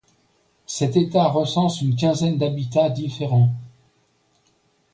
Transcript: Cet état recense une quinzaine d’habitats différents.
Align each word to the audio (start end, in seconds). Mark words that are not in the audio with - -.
Cet 0.65 0.97
état 0.97 1.25
recense 1.27 1.79
une 1.79 1.95
quinzaine 1.95 2.39
d’habitats 2.39 2.89
différents. 2.89 3.51